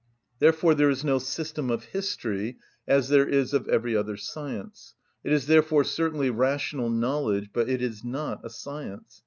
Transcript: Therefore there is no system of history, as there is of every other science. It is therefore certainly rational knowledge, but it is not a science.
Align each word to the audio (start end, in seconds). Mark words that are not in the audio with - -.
Therefore 0.39 0.73
there 0.73 0.89
is 0.89 1.03
no 1.03 1.19
system 1.19 1.69
of 1.69 1.83
history, 1.93 2.57
as 2.87 3.09
there 3.09 3.29
is 3.29 3.53
of 3.53 3.67
every 3.69 3.95
other 3.95 4.17
science. 4.17 4.95
It 5.23 5.31
is 5.31 5.45
therefore 5.45 5.83
certainly 5.83 6.31
rational 6.31 6.89
knowledge, 6.89 7.51
but 7.53 7.69
it 7.69 7.83
is 7.83 8.03
not 8.03 8.43
a 8.43 8.49
science. 8.49 9.19